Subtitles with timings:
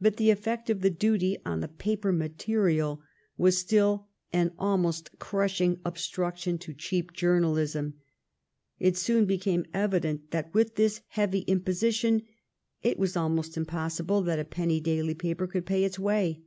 [0.00, 3.00] But the effect of the duty on the paper material
[3.38, 7.94] was still an almost crushing obstruction to cheap journalism.
[8.80, 12.22] It soon became evident that with this heavy imposition
[12.82, 16.42] it was almost impos sible that a penny daily paper could pay its way.